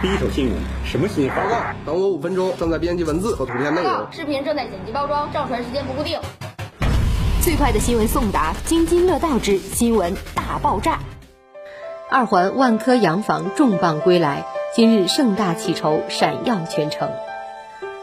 [0.00, 0.54] 第一手新闻，
[0.84, 1.34] 什么新闻？
[1.34, 4.06] 报告，等我五分钟，正在编辑文字和图片内容。
[4.12, 6.20] 视频正在剪辑包装，上传时间不固定。
[7.42, 11.00] 最快的新闻送达，津津乐道之新闻大爆炸。
[12.08, 17.10] 二环万科洋房重磅归来，今日盛大启筹，闪耀全城。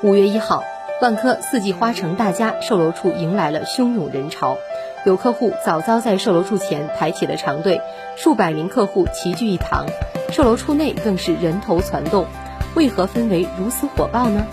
[0.04, 0.66] 五月一号，
[1.02, 4.57] 万科四季花城大家售楼处迎来了汹涌人潮，
[5.05, 7.82] 有客户早早在售楼处前排起了长队，
[8.16, 9.86] 数百名客户齐聚一堂，
[10.31, 12.26] 售楼处内更是人头攒动。
[12.76, 14.48] 为何氛围如此火爆呢？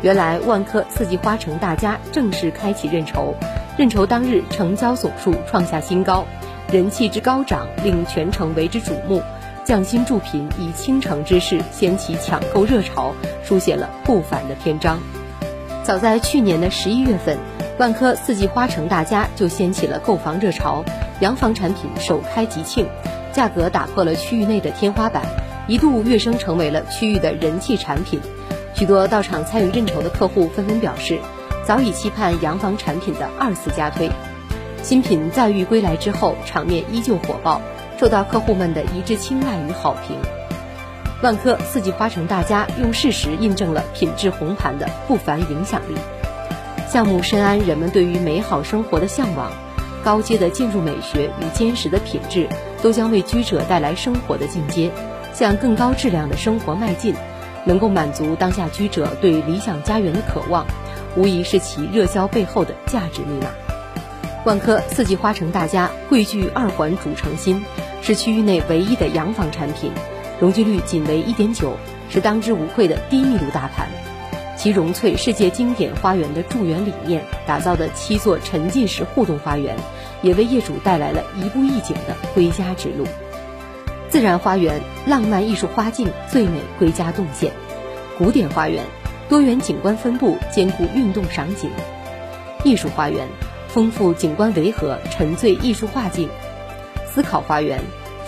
[0.00, 3.34] 原来万科四季花城大家正式开启认筹，
[3.76, 6.24] 认筹当日成交总数创下新高。
[6.72, 9.22] 人气之高涨令全城为之瞩目，
[9.62, 13.12] 匠心助贫以倾城之势掀起抢购热潮，
[13.44, 14.98] 书写了不凡的篇章。
[15.86, 17.38] 早在去年的十一月份，
[17.78, 20.84] 万科四季花城大家就掀起了购房热潮，
[21.20, 22.86] 洋房产品首开即罄，
[23.32, 25.22] 价格打破了区域内的天花板，
[25.68, 28.20] 一度跃升成为了区域的人气产品。
[28.74, 31.20] 许多到场参与认筹的客户纷纷表示，
[31.64, 34.10] 早已期盼洋房产品的二次加推。
[34.82, 37.60] 新品再遇归来之后，场面依旧火爆，
[37.96, 40.16] 受到客户们的一致青睐与好评。
[41.22, 45.94] 万科四季花城大家用事实印证了品质红盘的不凡影响力。
[46.88, 49.50] 项目深谙人们对于美好生活的向往，
[50.04, 52.48] 高阶的建筑美学与坚实的品质，
[52.82, 54.90] 都将为居者带来生活的进阶，
[55.32, 57.14] 向更高质量的生活迈进，
[57.64, 60.66] 能够满足当下居者对理想家园的渴望，
[61.16, 63.48] 无疑是其热销背后的价值密码。
[64.44, 67.64] 万科四季花城大家汇聚二环主城心，
[68.00, 69.90] 是区域内唯一的洋房产品，
[70.38, 71.76] 容积率仅为一点九，
[72.08, 73.88] 是当之无愧的低密度大盘。
[74.56, 79.76] 其融萃世界经典花园的筑园理念，打造的七座沉浸式互动花园，
[80.22, 83.06] 也为业主带来了一步一景的归家之路。
[84.08, 87.50] 自然花园浪漫艺术花境，最美归家动线；
[88.16, 88.84] 古典花园
[89.28, 91.68] 多元景观分布，兼顾运动赏景；
[92.64, 93.26] 艺术花园。
[93.68, 96.28] 丰富景观维和，沉醉艺术画境；
[97.04, 97.78] 思考花园，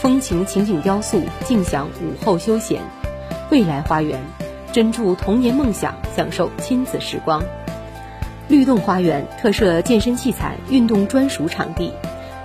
[0.00, 2.78] 风情情景雕塑，尽享午后休闲；
[3.50, 4.20] 未来花园，
[4.72, 7.42] 珍注童年梦想，享受亲子时光；
[8.46, 11.90] 律动花园，特设健身器材，运动专属场地；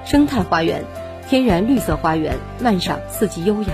[0.03, 0.84] 生态花园，
[1.30, 3.74] 天然绿色花园，漫赏四季优雅。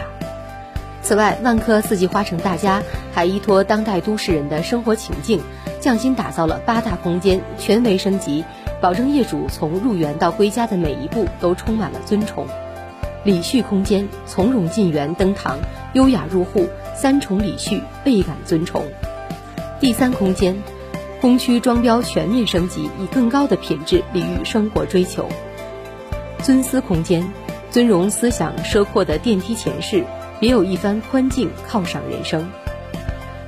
[1.02, 5.42] 此外，万科四季花城大家还依托当代都市人的生活情境，
[5.80, 8.44] 匠心打造了八大空间，全维升级。
[8.82, 12.46] 保证业主从入园到归家的每一步都充满了尊崇，
[13.24, 15.58] 礼序空间从容进园登堂，
[15.94, 18.84] 优雅入户，三重礼序倍感尊崇。
[19.80, 20.62] 第三空间，
[21.20, 25.28] 工区装标全面升级，以更高的品质礼遇生活追求。
[26.42, 27.28] 尊思空间，
[27.70, 30.06] 尊荣思想奢阔的电梯前室，
[30.40, 32.50] 别有一番宽静犒赏人生。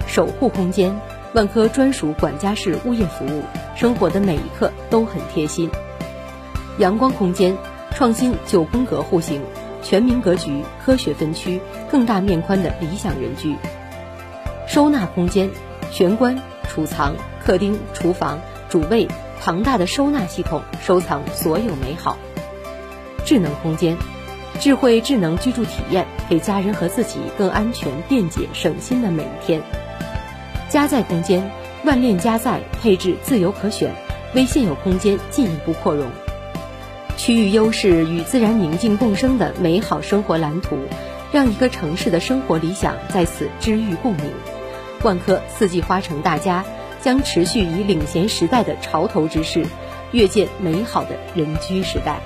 [0.05, 0.93] 守护空间，
[1.33, 3.43] 万科专属管家式物业服务。
[3.73, 5.69] 生活的每一刻都很贴心。
[6.77, 7.55] 阳光空间
[7.95, 9.41] 创新九宫格户型，
[9.81, 11.59] 全民格局，科学分区，
[11.89, 13.55] 更大面宽的理想人居。
[14.67, 15.49] 收纳空间
[15.91, 18.39] 玄关、储藏、客厅、厨房、
[18.69, 19.07] 主卫，
[19.41, 22.17] 庞大的收纳系统收藏所有美好。
[23.25, 23.97] 智能空间
[24.59, 29.61] 智慧智能居住体验，给家人和自己更安全、便捷、省心的每一天。
[30.69, 31.51] 家在空间。
[31.83, 33.91] 万链加载，配置自由可选，
[34.35, 36.05] 为现有空间进一步扩容。
[37.21, 40.75] 区域优势与自然宁静共生的美好生活蓝图，
[41.31, 44.25] 让一个城市的生活理想在此知遇共鸣。
[45.03, 46.65] 万科四季花城大家
[46.99, 49.63] 将持续以领衔时代的潮头之势，
[50.11, 52.19] 跃见美好的人居时代。